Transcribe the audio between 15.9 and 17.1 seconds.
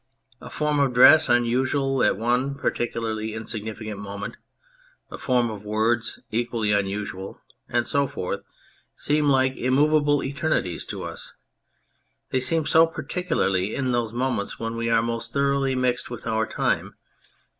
with our time.